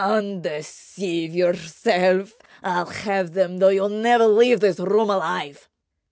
"Undeceive 0.03 1.31
yourself: 1.35 2.33
I'll 2.63 2.87
have 2.87 3.33
them 3.33 3.59
though 3.59 3.69
you 3.69 3.87
never 3.87 4.25
leave 4.25 4.59
this 4.59 4.79
room 4.79 5.11
alive." 5.11 5.69